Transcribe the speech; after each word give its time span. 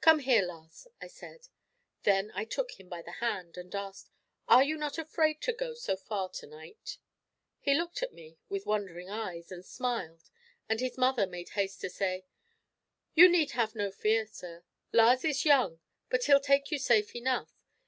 "Come 0.00 0.18
here, 0.18 0.42
Lars," 0.44 0.88
I 1.00 1.06
said. 1.06 1.46
Then 2.02 2.32
I 2.34 2.44
took 2.44 2.80
him 2.80 2.88
by 2.88 3.02
the 3.02 3.12
hand, 3.12 3.56
and 3.56 3.72
asked, 3.72 4.10
"Are 4.48 4.64
you 4.64 4.76
not 4.76 4.98
afraid 4.98 5.40
to 5.42 5.52
go 5.52 5.74
so 5.74 5.96
far 5.96 6.28
to 6.28 6.46
night?" 6.48 6.98
He 7.60 7.78
looked 7.78 8.02
at 8.02 8.12
me 8.12 8.36
with 8.48 8.66
wondering 8.66 9.08
eyes, 9.08 9.52
and 9.52 9.64
smiled; 9.64 10.28
and 10.68 10.80
his 10.80 10.98
mother 10.98 11.24
made 11.24 11.50
haste 11.50 11.80
to 11.82 11.88
say: 11.88 12.24
"You 13.14 13.28
need 13.28 13.52
have 13.52 13.76
no 13.76 13.92
fear, 13.92 14.26
sir. 14.26 14.64
Lars 14.92 15.24
is 15.24 15.44
young; 15.44 15.78
but 16.08 16.24
he'll 16.24 16.40
take 16.40 16.72
you 16.72 16.78
safe 16.80 17.14
enough. 17.14 17.54